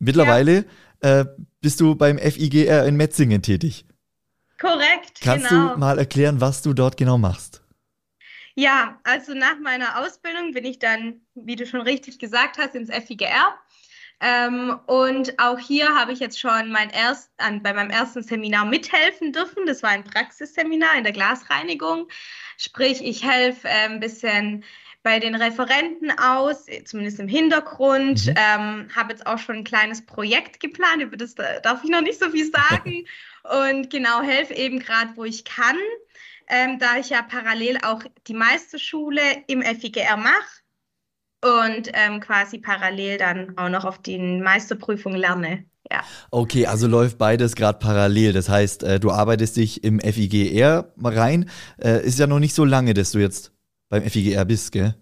Mittlerweile 0.00 0.64
ja. 1.02 1.20
äh, 1.20 1.24
bist 1.60 1.80
du 1.80 1.94
beim 1.94 2.18
FIGR 2.18 2.86
in 2.86 2.96
Metzingen 2.96 3.42
tätig. 3.42 3.86
Korrekt. 4.58 5.20
Kannst 5.20 5.48
genau. 5.48 5.74
du 5.74 5.78
mal 5.78 5.98
erklären, 5.98 6.40
was 6.40 6.62
du 6.62 6.72
dort 6.72 6.96
genau 6.96 7.18
machst? 7.18 7.62
Ja, 8.54 8.98
also 9.04 9.34
nach 9.34 9.58
meiner 9.60 10.00
Ausbildung 10.00 10.52
bin 10.52 10.64
ich 10.64 10.78
dann, 10.78 11.20
wie 11.34 11.56
du 11.56 11.66
schon 11.66 11.82
richtig 11.82 12.18
gesagt 12.18 12.56
hast, 12.56 12.74
ins 12.74 12.90
FIGR. 12.90 13.54
Ähm, 14.20 14.78
und 14.86 15.38
auch 15.38 15.58
hier 15.58 15.94
habe 15.94 16.12
ich 16.12 16.20
jetzt 16.20 16.40
schon 16.40 16.70
mein 16.70 16.88
erst, 16.90 17.30
an, 17.36 17.62
bei 17.62 17.74
meinem 17.74 17.90
ersten 17.90 18.22
Seminar 18.22 18.64
mithelfen 18.64 19.32
dürfen. 19.32 19.66
Das 19.66 19.82
war 19.82 19.90
ein 19.90 20.04
Praxisseminar 20.04 20.96
in 20.96 21.04
der 21.04 21.12
Glasreinigung. 21.12 22.08
Sprich, 22.56 23.04
ich 23.04 23.24
helfe 23.24 23.68
äh, 23.68 23.88
ein 23.88 24.00
bisschen 24.00 24.64
bei 25.02 25.20
den 25.20 25.34
Referenten 25.34 26.10
aus, 26.18 26.66
zumindest 26.84 27.20
im 27.20 27.28
Hintergrund. 27.28 28.26
Mhm. 28.26 28.34
Ähm, 28.36 28.88
habe 28.96 29.12
jetzt 29.12 29.26
auch 29.26 29.38
schon 29.38 29.56
ein 29.56 29.64
kleines 29.64 30.04
Projekt 30.04 30.60
geplant, 30.60 31.02
über 31.02 31.16
das 31.16 31.34
darf 31.34 31.84
ich 31.84 31.90
noch 31.90 32.00
nicht 32.00 32.18
so 32.18 32.30
viel 32.30 32.50
sagen. 32.50 33.06
und 33.68 33.90
genau, 33.90 34.22
helfe 34.22 34.54
eben 34.54 34.80
gerade, 34.80 35.12
wo 35.14 35.24
ich 35.24 35.44
kann, 35.44 35.76
ähm, 36.48 36.78
da 36.78 36.96
ich 36.96 37.10
ja 37.10 37.22
parallel 37.22 37.78
auch 37.82 38.02
die 38.26 38.34
Meisterschule 38.34 39.44
im 39.46 39.62
FIGR 39.62 40.16
mache 40.16 40.62
und 41.42 41.90
ähm, 41.92 42.20
quasi 42.20 42.58
parallel 42.58 43.18
dann 43.18 43.56
auch 43.58 43.68
noch 43.68 43.84
auf 43.84 43.98
die 43.98 44.18
Meisterprüfung 44.18 45.14
lerne. 45.14 45.64
Ja. 45.90 46.02
Okay, 46.30 46.66
also 46.66 46.88
läuft 46.88 47.18
beides 47.18 47.54
gerade 47.54 47.78
parallel. 47.78 48.32
Das 48.32 48.48
heißt, 48.48 48.82
äh, 48.82 49.00
du 49.00 49.10
arbeitest 49.10 49.56
dich 49.56 49.84
im 49.84 50.00
FIGR 50.00 50.92
rein. 51.02 51.48
Äh, 51.80 52.04
ist 52.04 52.18
ja 52.18 52.26
noch 52.26 52.40
nicht 52.40 52.54
so 52.54 52.64
lange, 52.64 52.94
dass 52.94 53.12
du 53.12 53.18
jetzt 53.18 53.52
beim 53.88 54.02
FIGR 54.02 54.44
bist, 54.44 54.72
gell? 54.72 54.96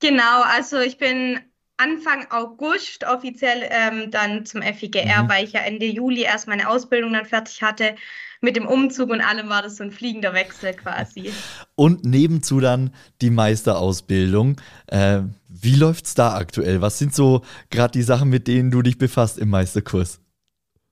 Genau, 0.00 0.42
also 0.44 0.78
ich 0.78 0.96
bin 0.96 1.40
Anfang 1.78 2.26
August 2.30 3.04
offiziell 3.04 3.68
ähm, 3.70 4.10
dann 4.10 4.44
zum 4.44 4.62
FIGR, 4.62 5.22
mhm. 5.22 5.28
weil 5.28 5.44
ich 5.44 5.52
ja 5.52 5.60
Ende 5.60 5.86
Juli 5.86 6.22
erst 6.22 6.48
meine 6.48 6.68
Ausbildung 6.68 7.12
dann 7.12 7.24
fertig 7.24 7.62
hatte. 7.62 7.94
Mit 8.40 8.54
dem 8.54 8.66
Umzug 8.66 9.10
und 9.10 9.20
allem 9.20 9.48
war 9.48 9.62
das 9.62 9.76
so 9.76 9.84
ein 9.84 9.90
fliegender 9.90 10.32
Wechsel 10.32 10.72
quasi. 10.74 11.32
Und 11.74 12.04
nebenzu 12.04 12.60
dann 12.60 12.94
die 13.20 13.30
Meisterausbildung. 13.30 14.60
Äh, 14.86 15.22
wie 15.48 15.74
läuft's 15.74 16.14
da 16.14 16.36
aktuell? 16.36 16.80
Was 16.80 16.98
sind 16.98 17.14
so 17.14 17.42
gerade 17.70 17.92
die 17.92 18.02
Sachen, 18.02 18.28
mit 18.28 18.46
denen 18.46 18.70
du 18.70 18.82
dich 18.82 18.98
befasst 18.98 19.38
im 19.38 19.50
Meisterkurs? 19.50 20.20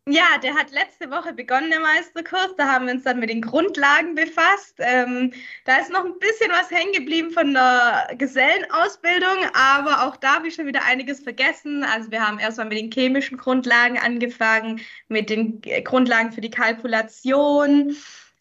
Ja, 0.08 0.38
der 0.40 0.54
hat 0.54 0.70
letzte 0.70 1.10
Woche 1.10 1.32
begonnen, 1.32 1.70
der 1.70 1.80
Meisterkurs. 1.80 2.54
Da 2.56 2.68
haben 2.72 2.86
wir 2.86 2.94
uns 2.94 3.02
dann 3.02 3.18
mit 3.18 3.28
den 3.28 3.42
Grundlagen 3.42 4.14
befasst. 4.14 4.76
Ähm, 4.78 5.32
da 5.64 5.78
ist 5.78 5.90
noch 5.90 6.04
ein 6.04 6.16
bisschen 6.20 6.48
was 6.52 6.70
hängen 6.70 6.92
geblieben 6.92 7.32
von 7.32 7.52
der 7.52 8.14
Gesellenausbildung, 8.16 9.36
aber 9.52 10.06
auch 10.06 10.16
da 10.16 10.36
habe 10.36 10.46
ich 10.46 10.54
schon 10.54 10.66
wieder 10.66 10.84
einiges 10.84 11.20
vergessen. 11.20 11.82
Also 11.82 12.12
wir 12.12 12.24
haben 12.24 12.38
erstmal 12.38 12.68
mit 12.68 12.78
den 12.78 12.92
chemischen 12.92 13.36
Grundlagen 13.36 13.98
angefangen, 13.98 14.80
mit 15.08 15.28
den 15.28 15.60
Grundlagen 15.82 16.30
für 16.30 16.40
die 16.40 16.50
Kalkulation. 16.50 17.96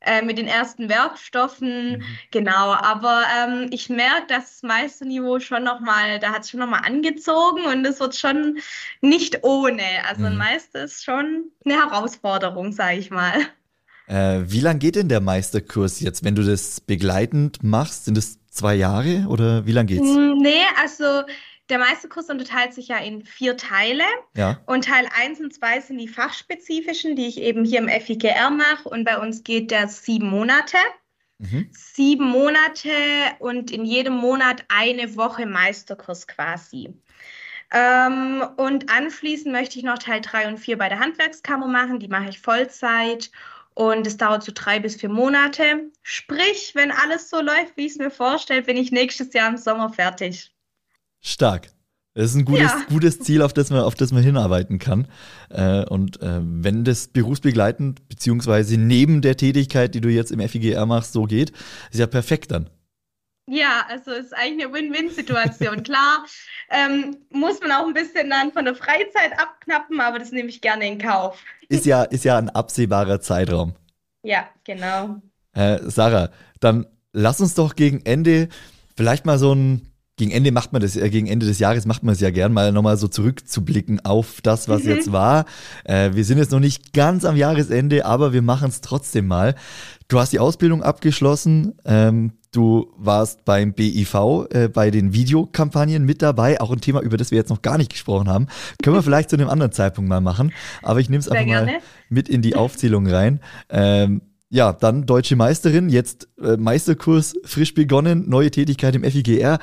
Äh, 0.06 0.22
mit 0.22 0.38
den 0.38 0.46
ersten 0.46 0.88
Werkstoffen, 0.88 1.94
mhm. 1.94 2.04
genau. 2.30 2.74
Aber 2.74 3.24
ähm, 3.40 3.70
ich 3.72 3.90
merke, 3.90 4.28
dass 4.28 4.52
das 4.52 4.64
Meisterniveau 4.64 5.40
schon 5.40 5.64
nochmal, 5.64 6.20
da 6.20 6.32
hat 6.32 6.44
es 6.44 6.52
schon 6.52 6.60
nochmal 6.60 6.82
angezogen 6.86 7.66
und 7.66 7.84
es 7.88 8.00
wird 8.00 8.16
schon 8.16 8.60
nicht 9.02 9.44
ohne. 9.44 9.82
Also 10.08 10.22
mhm. 10.22 10.28
ein 10.28 10.38
Meister 10.38 10.84
ist 10.84 11.04
schon 11.04 11.46
eine 11.66 11.74
Herausforderung, 11.74 12.72
sage 12.72 13.00
ich 13.00 13.10
mal. 13.10 13.34
Äh, 14.06 14.42
wie 14.46 14.60
lang 14.60 14.78
geht 14.78 14.96
denn 14.96 15.10
der 15.10 15.22
Meisterkurs 15.22 16.00
jetzt, 16.02 16.24
wenn 16.24 16.36
du 16.36 16.44
das 16.44 16.82
begleitend 16.82 17.64
machst? 17.64 18.06
Sind 18.06 18.16
es 18.16 18.38
zwei 18.52 18.76
Jahre 18.76 19.26
oder 19.28 19.66
wie 19.66 19.72
lang 19.72 19.88
geht's? 19.88 20.08
Mm, 20.08 20.38
nee, 20.38 20.62
also 20.80 21.24
der 21.69 21.79
Meisterkurs 21.79 22.29
unterteilt 22.29 22.74
sich 22.74 22.89
ja 22.89 22.98
in 22.98 23.25
vier 23.25 23.57
Teile. 23.57 24.03
Ja. 24.36 24.62
Und 24.65 24.86
Teil 24.86 25.07
1 25.19 25.39
und 25.39 25.53
2 25.53 25.81
sind 25.81 25.98
die 25.98 26.07
fachspezifischen, 26.07 27.15
die 27.15 27.27
ich 27.27 27.41
eben 27.41 27.65
hier 27.65 27.79
im 27.79 27.89
FIGR 27.89 28.51
mache. 28.51 28.88
Und 28.88 29.03
bei 29.03 29.17
uns 29.17 29.43
geht 29.43 29.72
der 29.72 29.88
sieben 29.88 30.29
Monate. 30.29 30.77
Mhm. 31.39 31.69
Sieben 31.72 32.25
Monate 32.25 32.89
und 33.39 33.72
in 33.72 33.84
jedem 33.84 34.13
Monat 34.13 34.63
eine 34.69 35.15
Woche 35.17 35.45
Meisterkurs 35.45 36.27
quasi. 36.27 36.93
Ähm, 37.72 38.43
und 38.57 38.89
anschließend 38.89 39.51
möchte 39.51 39.79
ich 39.79 39.84
noch 39.84 39.98
Teil 39.98 40.22
3 40.22 40.48
und 40.48 40.60
4 40.60 40.77
bei 40.77 40.88
der 40.88 41.00
Handwerkskammer 41.00 41.67
machen. 41.67 42.00
Die 42.00 42.07
mache 42.07 42.29
ich 42.29 42.39
Vollzeit. 42.39 43.31
Und 43.74 44.07
es 44.07 44.15
dauert 44.15 44.43
so 44.43 44.53
drei 44.55 44.79
bis 44.79 44.95
vier 44.95 45.10
Monate. 45.10 45.91
Sprich, 46.01 46.72
wenn 46.75 46.91
alles 46.91 47.29
so 47.29 47.41
läuft, 47.41 47.75
wie 47.75 47.88
ich 47.88 47.91
es 47.91 47.98
mir 47.98 48.10
vorstelle, 48.10 48.62
bin 48.62 48.77
ich 48.77 48.93
nächstes 48.93 49.34
Jahr 49.34 49.50
im 49.50 49.57
Sommer 49.57 49.91
fertig. 49.91 50.55
Stark. 51.25 51.70
Das 52.13 52.25
ist 52.25 52.36
ein 52.36 52.46
gutes, 52.46 52.72
ja. 52.72 52.86
gutes 52.88 53.20
Ziel, 53.20 53.41
auf 53.41 53.51
das 53.51 53.72
man, 53.72 53.82
auf 53.82 53.96
das 53.96 54.13
man 54.13 54.24
hinarbeiten 54.24 54.79
kann. 54.79 55.08
Äh, 55.50 55.84
und 55.86 56.22
äh, 56.22 56.39
wenn 56.41 56.86
das 56.86 57.08
berufsbegleitend 57.08 58.08
beziehungsweise 58.08 58.77
neben 58.77 59.22
der 59.22 59.36
Tätigkeit, 59.36 59.94
die 59.96 60.01
du 60.01 60.10
jetzt 60.10 60.32
im 60.32 60.39
FIGR 60.39 60.86
machst, 60.86 61.12
so 61.12 61.24
geht, 61.24 61.51
ist 61.91 62.00
ja 62.00 62.08
perfekt 62.08 62.51
dann. 62.51 62.70
Ja, 63.48 63.86
also 63.89 64.12
es 64.12 64.27
ist 64.27 64.34
eigentlich 64.34 64.65
eine 64.65 64.74
Win-Win-Situation. 64.74 65.84
Klar, 65.84 66.25
ähm, 66.70 67.17
muss 67.32 67.60
man 67.60 67.72
auch 67.72 67.86
ein 67.86 67.94
bisschen 67.94 68.29
dann 68.29 68.53
von 68.53 68.65
der 68.65 68.75
Freizeit 68.75 69.38
abknappen, 69.38 70.00
aber 70.00 70.20
das 70.20 70.32
nehme 70.32 70.50
ich 70.50 70.62
gerne 70.62 70.88
in 70.88 71.00
Kauf. 71.00 71.44
Ist 71.67 71.86
ja, 71.86 72.03
ist 72.03 72.24
ja 72.24 72.38
ein 72.38 72.50
absehbarer 72.50 73.20
Zeitraum. 73.20 73.75
Ja, 74.24 74.48
genau. 74.63 75.22
Äh, 75.53 75.79
Sarah, 75.84 76.29
dann 76.60 76.88
lass 77.13 77.41
uns 77.41 77.55
doch 77.55 77.75
gegen 77.75 78.05
Ende 78.05 78.48
vielleicht 78.96 79.25
mal 79.25 79.38
so 79.38 79.53
ein 79.53 79.91
gegen 80.17 80.31
Ende 80.31 80.51
macht 80.51 80.72
man 80.72 80.81
das, 80.81 80.95
äh, 80.95 81.10
gegen 81.10 81.27
Ende 81.27 81.45
des 81.45 81.60
Jahres 81.60 81.86
macht 81.86 82.03
man 82.03 82.13
es 82.13 82.22
ja 82.22 82.29
gern, 82.29 82.53
mal 82.53 82.72
nochmal 82.72 82.98
so 82.98 83.07
zurückzublicken 83.07 84.05
auf 84.05 84.39
das, 84.41 84.69
was 84.69 84.84
mhm. 84.84 84.89
jetzt 84.91 85.12
war. 85.12 85.45
Äh, 85.84 86.12
wir 86.13 86.24
sind 86.24 86.38
jetzt 86.38 86.51
noch 86.51 86.60
nicht 86.60 86.93
ganz 86.93 87.25
am 87.25 87.36
Jahresende, 87.36 88.05
aber 88.05 88.31
wir 88.31 88.41
machen 88.41 88.69
es 88.69 88.81
trotzdem 88.81 89.27
mal. 89.27 89.55
Du 90.07 90.19
hast 90.19 90.31
die 90.31 90.39
Ausbildung 90.39 90.84
abgeschlossen. 90.84 91.74
Ähm, 91.84 92.31
du 92.53 92.93
warst 92.95 93.43
beim 93.43 93.74
BIV 93.74 94.15
äh, 94.51 94.69
bei 94.69 94.89
den 94.89 95.13
Videokampagnen 95.13 96.05
mit 96.05 96.22
dabei. 96.22 96.62
Auch 96.62 96.72
ein 96.72 96.79
Thema, 96.79 97.01
über 97.01 97.17
das 97.17 97.31
wir 97.31 97.38
jetzt 97.38 97.50
noch 97.50 97.62
gar 97.62 97.77
nicht 97.77 97.91
gesprochen 97.91 98.29
haben. 98.29 98.48
Können 98.81 98.95
wir 98.95 99.03
vielleicht 99.03 99.29
zu 99.29 99.36
einem 99.36 99.50
anderen 99.50 99.74
Zeitpunkt 99.74 100.10
mal 100.10 100.22
machen. 100.22 100.53
Aber 100.81 101.01
ich 101.01 101.10
nehme 101.10 101.19
es 101.19 101.27
einfach 101.27 101.45
gerne. 101.45 101.72
mal 101.74 101.79
mit 102.07 102.29
in 102.29 102.41
die 102.41 102.55
Aufzählung 102.55 103.07
rein. 103.07 103.41
Ähm, 103.69 104.22
ja, 104.50 104.72
dann 104.72 105.05
deutsche 105.05 105.36
Meisterin, 105.36 105.89
jetzt 105.89 106.29
äh, 106.41 106.55
Meisterkurs 106.55 107.34
frisch 107.43 107.74
begonnen, 107.74 108.29
neue 108.29 108.51
Tätigkeit 108.51 108.95
im 108.95 109.03
FIGR 109.03 109.60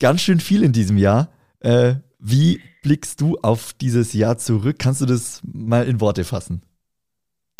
ganz 0.00 0.22
schön 0.22 0.40
viel 0.40 0.64
in 0.64 0.72
diesem 0.72 0.98
Jahr. 0.98 1.28
Äh, 1.60 1.94
wie 2.18 2.60
blickst 2.82 3.20
du 3.20 3.38
auf 3.42 3.72
dieses 3.74 4.12
Jahr 4.12 4.38
zurück? 4.38 4.76
Kannst 4.78 5.00
du 5.00 5.06
das 5.06 5.40
mal 5.44 5.86
in 5.86 6.00
Worte 6.00 6.24
fassen? 6.24 6.62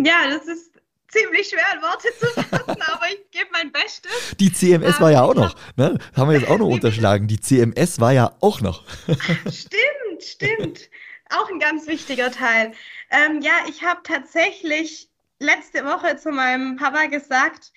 Ja, 0.01 0.29
das 0.29 0.47
ist 0.47 0.73
ziemlich 1.09 1.49
schwer 1.49 1.67
in 1.75 1.83
Worte 1.83 2.09
zu 2.19 2.27
fassen, 2.43 2.83
aber 2.93 3.07
ich 3.11 3.31
gebe 3.31 3.49
mein 3.53 3.71
Bestes. 3.71 4.11
Die 4.39 4.53
CMS 4.53 4.97
um, 4.97 5.03
war 5.03 5.13
ja 5.13 5.23
auch 5.23 5.35
noch, 5.35 5.55
ne? 5.77 5.99
Haben 6.17 6.31
wir 6.31 6.39
jetzt 6.39 6.49
auch 6.49 6.59
noch 6.59 6.69
unterschlagen. 6.69 7.29
Die 7.29 7.41
CMS 7.41 8.01
war 8.01 8.13
ja 8.13 8.33
auch 8.41 8.61
noch. 8.61 8.85
stimmt, 9.53 10.23
stimmt. 10.23 10.91
Auch 11.31 11.49
ein 11.51 11.61
ganz 11.61 11.87
wichtiger 11.87 12.31
Teil. 12.31 12.73
Ähm, 13.11 13.41
ja, 13.43 13.53
ich 13.69 13.85
habe 13.85 14.01
tatsächlich 14.03 15.11
letzte 15.39 15.85
Woche 15.85 16.17
zu 16.17 16.31
meinem 16.31 16.77
Papa 16.77 17.07
gesagt, 17.07 17.73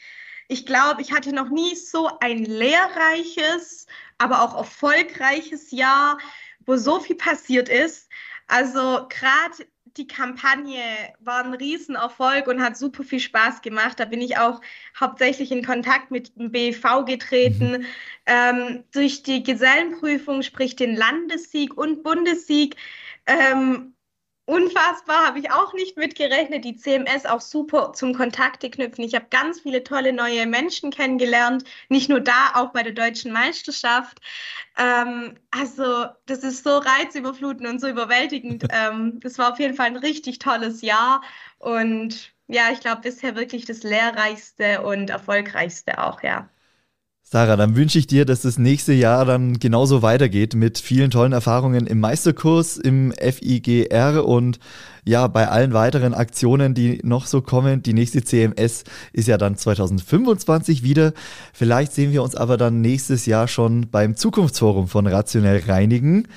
ich 0.48 0.66
glaube, 0.66 1.02
ich 1.02 1.12
hatte 1.14 1.34
noch 1.34 1.50
nie 1.50 1.76
so 1.76 2.10
ein 2.20 2.44
lehrreiches, 2.46 3.88
aber 4.18 4.42
auch 4.42 4.58
erfolgreiches 4.58 5.72
Jahr, 5.72 6.18
wo 6.66 6.76
so 6.76 7.00
viel 7.00 7.16
passiert 7.16 7.70
ist. 7.70 8.10
Also 8.48 9.08
gerade 9.10 9.68
die 9.98 10.08
Kampagne 10.08 10.82
war 11.20 11.44
ein 11.44 11.54
Riesenerfolg 11.54 12.48
und 12.48 12.62
hat 12.62 12.78
super 12.78 13.04
viel 13.04 13.20
Spaß 13.20 13.62
gemacht. 13.62 14.00
Da 14.00 14.06
bin 14.06 14.22
ich 14.22 14.38
auch 14.38 14.62
hauptsächlich 15.00 15.52
in 15.52 15.66
Kontakt 15.66 16.10
mit 16.10 16.36
dem 16.38 16.52
BV 16.52 17.06
getreten. 17.06 17.80
Mhm. 17.80 17.86
Ähm, 18.26 18.84
durch 18.92 19.24
die 19.24 19.44
Gesellenprüfung, 19.44 20.42
sprich 20.42 20.76
den 20.76 20.96
Landessieg 20.96 21.78
und 21.78 22.04
Bundessieg, 22.04 22.76
ähm, 23.28 23.93
Unfassbar, 24.46 25.26
habe 25.28 25.40
ich 25.40 25.52
auch 25.52 25.74
nicht 25.74 25.96
mitgerechnet. 25.96 26.66
Die 26.66 26.76
CMS 26.76 27.26
auch 27.26 27.40
super 27.40 27.94
zum 27.94 28.14
Kontakte 28.14 28.70
knüpfen. 28.70 29.04
Ich 29.06 29.16
habe 29.16 29.28
ganz 29.30 29.62
viele 29.62 29.86
tolle 29.86 30.12
neue 30.12 30.46
Menschen 30.48 30.92
kennengelernt, 30.92 31.64
nicht 31.88 32.10
nur 32.10 32.20
da, 32.20 32.52
auch 32.56 32.74
bei 32.74 32.84
der 32.84 32.92
deutschen 32.92 33.32
Meisterschaft. 33.32 34.20
Ähm, 34.78 35.36
also 35.52 36.08
das 36.26 36.40
ist 36.44 36.64
so 36.66 36.78
reizüberflutend 36.78 37.70
und 37.70 37.80
so 37.80 37.88
überwältigend. 37.88 38.66
ähm, 38.72 39.20
das 39.22 39.38
war 39.38 39.54
auf 39.54 39.60
jeden 39.60 39.76
Fall 39.76 39.88
ein 39.88 39.96
richtig 39.98 40.40
tolles 40.40 40.82
Jahr 40.82 41.22
und 41.60 42.34
ja, 42.48 42.70
ich 42.72 42.82
glaube 42.82 43.02
bisher 43.02 43.36
wirklich 43.36 43.64
das 43.66 43.84
lehrreichste 43.84 44.82
und 44.82 45.10
erfolgreichste 45.10 46.04
auch, 46.04 46.22
ja. 46.22 46.50
Sarah, 47.24 47.56
dann 47.56 47.76
wünsche 47.76 47.98
ich 47.98 48.06
dir, 48.06 48.26
dass 48.26 48.42
das 48.42 48.60
nächste 48.60 48.94
Jahr 48.94 49.26
dann 49.26 49.58
genauso 49.58 50.04
weitergeht 50.04 50.54
mit 50.54 50.78
vielen 50.78 51.10
tollen 51.10 51.32
Erfahrungen 51.32 51.88
im 51.88 52.00
Meisterkurs, 52.00 52.78
im 52.78 53.12
FIGR 53.12 54.24
und 54.26 54.60
ja, 55.06 55.28
bei 55.28 55.48
allen 55.48 55.74
weiteren 55.74 56.14
Aktionen, 56.14 56.74
die 56.74 57.00
noch 57.04 57.26
so 57.26 57.42
kommen. 57.42 57.82
Die 57.82 57.94
nächste 57.94 58.24
CMS 58.24 58.84
ist 59.12 59.28
ja 59.28 59.38
dann 59.38 59.58
2025 59.58 60.84
wieder. 60.84 61.14
Vielleicht 61.54 61.94
sehen 61.94 62.12
wir 62.12 62.24
uns 62.24 62.36
aber 62.36 62.58
dann 62.58 62.82
nächstes 62.82 63.26
Jahr 63.26 63.48
schon 63.48 63.90
beim 63.90 64.16
Zukunftsforum 64.16 64.88
von 64.88 65.08
Rationell 65.08 65.64
Reinigen. 65.68 66.28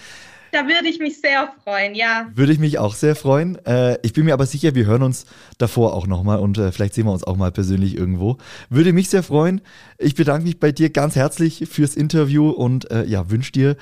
Da 0.57 0.67
würde 0.67 0.89
ich 0.89 1.01
mich 1.01 1.21
sehr 1.21 1.53
freuen, 1.65 1.95
ja. 1.95 2.31
Würde 2.35 2.51
ich 2.51 2.59
mich 2.59 2.79
auch 2.79 2.95
sehr 2.95 3.15
freuen. 3.15 3.63
Äh, 3.67 3.99
ich 4.03 4.15
bin 4.15 4.25
mir 4.25 4.33
aber 4.33 4.47
sicher, 4.47 4.75
wir 4.75 4.87
hören 4.87 5.03
uns 5.03 5.27
davor 5.59 5.93
auch 5.93 6.07
nochmal 6.07 6.39
und 6.39 6.57
äh, 6.57 6.73
vielleicht 6.73 6.95
sehen 6.95 7.05
wir 7.05 7.13
uns 7.13 7.25
auch 7.25 7.37
mal 7.37 7.53
persönlich 7.53 7.95
irgendwo. 7.95 8.39
Würde 8.71 8.95
mich 8.95 9.11
sehr 9.11 9.23
freuen. 9.23 9.61
Ich 9.99 10.15
bedanke 10.15 10.47
mich 10.47 10.59
bei 10.59 10.73
dir 10.73 10.89
ganz 10.89 11.15
herzlich 11.15 11.69
fürs 11.71 11.95
Interview 11.95 12.49
und 12.49 12.91
äh, 12.91 13.05
ja, 13.05 13.29
wünsche 13.31 13.53
dir 13.53 13.77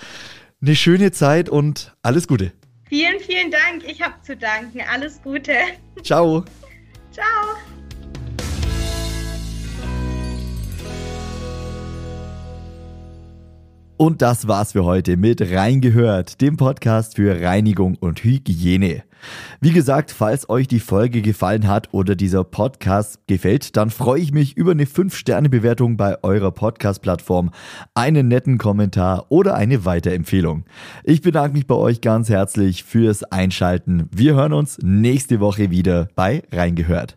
eine 0.61 0.75
schöne 0.75 1.13
Zeit 1.13 1.49
und 1.49 1.95
alles 2.03 2.27
Gute. 2.27 2.51
Vielen, 2.89 3.21
vielen 3.21 3.53
Dank. 3.53 3.89
Ich 3.89 4.03
habe 4.03 4.15
zu 4.23 4.37
danken. 4.37 4.81
Alles 4.93 5.23
Gute. 5.23 5.53
Ciao. 6.03 6.45
Ciao. 7.13 7.57
Und 13.97 14.23
das 14.23 14.49
war's 14.49 14.73
für 14.73 14.85
heute 14.85 15.17
mit 15.17 15.41
Reingehört, 15.41 16.41
dem 16.41 16.57
Podcast 16.57 17.15
für 17.15 17.41
Reinigung 17.41 17.95
und 17.95 18.25
Hygiene. 18.25 19.05
Wie 19.61 19.71
gesagt, 19.71 20.11
falls 20.11 20.49
euch 20.51 20.67
die 20.67 20.81
Folge 20.81 21.23
gefallen 21.23 21.69
hat 21.69 21.95
oder 21.95 22.17
dieser 22.17 22.43
Podcast 22.43 23.21
gefällt, 23.29 23.77
dann 23.77 23.91
freue 23.91 24.21
ich 24.21 24.33
mich 24.33 24.57
über 24.57 24.73
eine 24.73 24.87
5-Sterne-Bewertung 24.87 25.97
bei 25.97 26.23
eurer 26.25 26.51
Podcast-Plattform, 26.51 27.51
einen 27.95 28.27
netten 28.27 28.59
Kommentar 28.59 29.27
oder 29.29 29.55
eine 29.55 29.85
Weiterempfehlung. 29.85 30.65
Ich 31.05 31.23
bedanke 31.23 31.57
mich 31.57 31.69
bei 31.69 31.77
euch 31.77 32.01
ganz 32.01 32.29
herzlich 32.29 32.83
fürs 32.83 33.23
Einschalten. 33.23 34.09
Wir 34.15 34.35
hören 34.35 34.53
uns 34.53 34.79
nächste 34.83 35.39
Woche 35.39 35.71
wieder 35.71 36.09
bei 36.17 36.43
Reingehört. 36.51 37.17